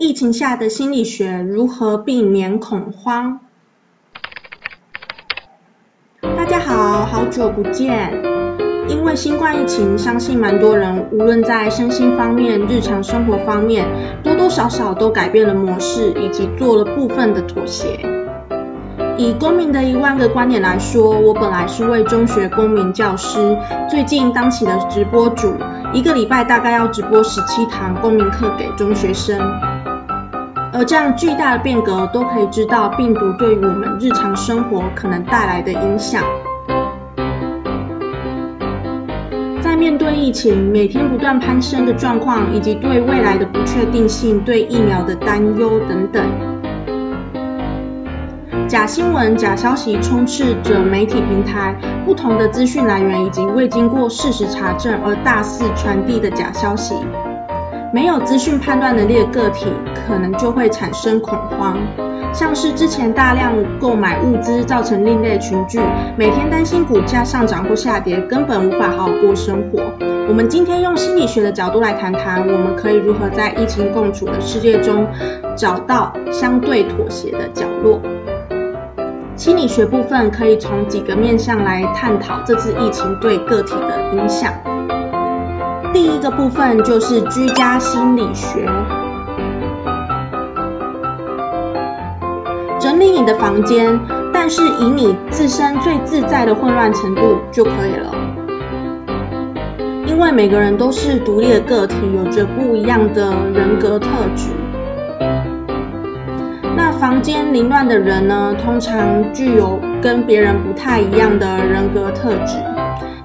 [0.00, 3.40] 疫情下的心理学如何避免恐慌？
[6.22, 8.10] 大家好，好久不见。
[8.88, 13.86] 因为新冠疫情，相信蛮多人无论在身心方面、日常生活方面，
[14.22, 18.00] 多多少少都改变了模式，以及做了部分的妥协。
[19.18, 23.58] 以公民的一万个观点来说，我本来是位中学公民教师，
[23.90, 25.52] 最近当起了直播主，
[25.92, 29.38] 一个礼拜大概要直播十七堂公民课给中学生。
[30.72, 36.22] 而这样巨大的变革，都可以知道病毒对于我们日常生活可能带来的影响。
[39.60, 46.24] 在面对疫情每天不断攀升的状况，以及对未来的不确定性、对疫苗的担忧等等。
[48.68, 56.94] 假新闻、假消息充斥着媒体平台，不同的资讯来源以及未经过事实查证而大肆传递的假消息，
[57.92, 59.66] 没有资讯判断能力的个体，
[60.06, 61.76] 可能就会产生恐慌。
[62.32, 65.80] 像是之前大量购买物资造成另类群聚，
[66.16, 69.82] 每天担心股价上涨或下跌，根本无法好好过生活。
[70.28, 75.08] 我们今天用心理学的角度来谈谈，我们可以如何在疫情共处的世界中，
[75.56, 78.00] 找到相对妥协的角落。
[79.34, 84.52] 心理学部分可以从几个面向来探讨这次疫情对个体的影响。
[85.92, 88.64] 第一个部分就是居家心理学，
[92.78, 93.98] 整理你的房间，
[94.32, 98.14] 但是以你自身最自在的混乱程度就可以了。
[100.06, 104.50] 因为每个人都是独立的个体，有着不一样的人格特质。
[106.76, 112.58] 那房间凌乱的人呢，通常具有跟别人不太一样的人格特质。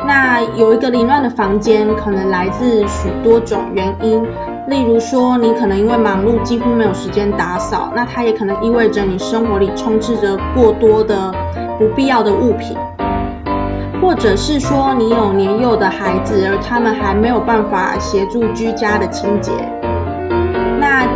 [0.05, 4.23] 那有一个凌乱的房间，可能来自许多种原因。
[4.67, 11.33] 例如说，你可能因为忙碌几乎没有时间打扫，那它也可能意味着你生活里充斥着过多的
[11.77, 12.75] 不必要的物品，
[14.01, 19.51] 或者是说你有年幼的孩子，而他们还没有办法协助居家的清洁。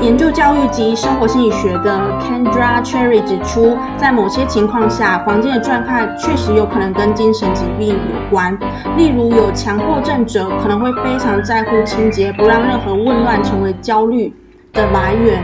[0.02, 8.58] 研究教育及生活心理学的 Kendra Cherry 指出，在某些情况下，房间的状态确实有可能跟精神疾病有关。
[8.96, 14.34] 例如，有强迫症者可能会非常在乎清洁，不让任何混乱成为焦虑
[14.72, 15.44] 的来源。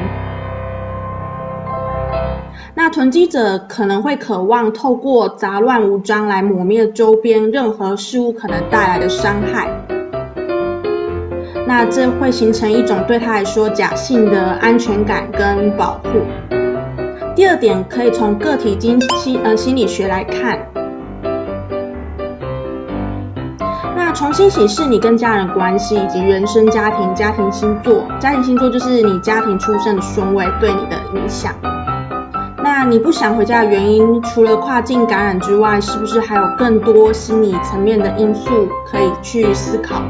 [2.77, 9.84] 那囤积者可能会渴望透过杂乱无章来抹灭周边任何事物可能带来的伤害。
[11.67, 16.21] 那这会形成一种对他来说假性的安全感跟保护。
[17.35, 20.59] 第二点，可以从个体经心呃心理学来看。
[23.95, 31.53] 那重新审视你跟家人关系以及原生家庭、家庭星座、家庭星座就是你家庭出生的顺位对你的影响。
[32.63, 40.01] 那你不想回家的原因，除了跨境感染之外，是不是还有更多心理层面的因素可以去思考？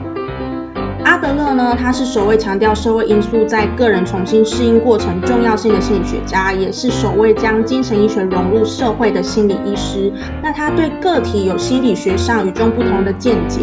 [1.16, 10.12] 阿德勒呢，他是首位强调社会因素在个人重新适应过程重要性的心理学家，也是首位将精神医学融入社会的心理医师。
[10.44, 13.62] 那他对个体有心理学上与众不同的见解，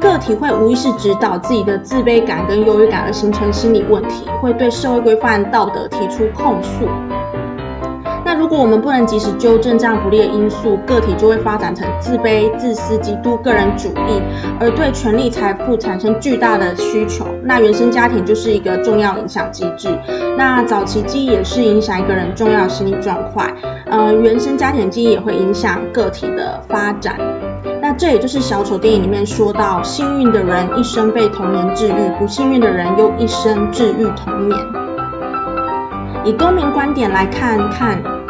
[0.00, 6.88] 个体会无意识指导自己的自卑感跟忧郁感而形成心理问题，会对社会规范道德提出控诉。
[8.52, 14.20] 如果我们不能及时纠正这样不利的因素，个体就会发展成自卑、自私、极度个人主义，
[14.60, 17.24] 而对权力、财富产生巨大的需求。
[17.44, 19.88] 那原生家庭就是一个重要影响机制。
[20.36, 23.48] 那早期记忆也是影响一个人重要的心理状况。
[23.86, 27.16] 呃，原生家庭记忆也会影响个体的发展。
[27.80, 34.60] 那这也就是小丑电影里面说到，幸运的人一生被童年治愈，不幸运的人又一生治愈童年。
[36.22, 38.21] 以公民观点来看看。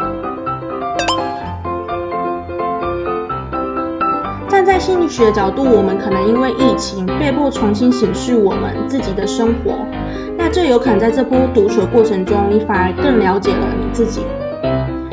[4.73, 9.85] 在心理学的角度，我们可能因为疫情被迫重新审视我们自己的生活。
[10.35, 14.21] 那这有可能在这波独处的过程中，你反而更了解了你自己。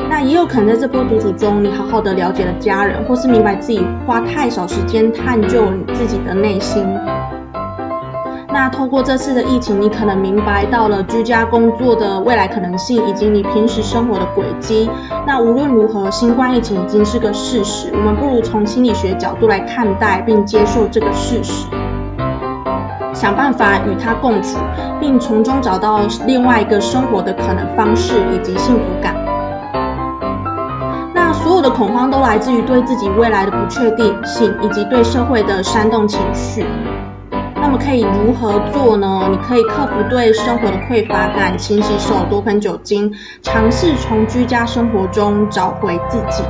[0.08, 6.82] 那也有可能在这波独处中，你好好的了解了家人，或是明白自己花太少时间探究你自己的内心。
[8.52, 14.90] 那透过这次的疫情，你可能明白到了居家工作的未来可能性，以及你平时生活的轨迹。
[15.24, 21.66] 那无论如何，新冠疫情已经是个事实，我们不如从心理学角度来看待并接受这个事实，
[23.14, 24.58] 想办法与它共处，
[24.98, 29.14] 并从中找到另外一个生活的可能方式以及幸福感。
[31.14, 36.66] 那所有的恐慌都来自于对自己未来的不确定性，以及对社会的煽动情绪。
[37.60, 39.28] 那么可以如何做呢？
[39.30, 43.12] 你可以克服对生活的匮乏感，勤洗手，多喷酒精，
[43.42, 46.42] 尝试从居家生活中找回自己。